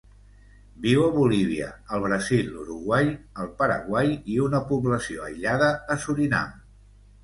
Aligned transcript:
Viu 0.85 1.03
a 1.07 1.09
Bolívia, 1.17 1.67
el 1.97 2.01
Brasil, 2.07 2.49
l'Uruguai, 2.55 3.13
el 3.45 3.55
Paraguai 3.63 4.13
i 4.37 4.43
una 4.49 4.67
població 4.75 5.31
aïllada 5.33 5.73
a 5.99 6.05
Surinam. 6.11 6.63